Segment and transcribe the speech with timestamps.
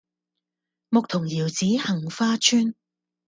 [0.89, 2.73] 牧童遙指杏花村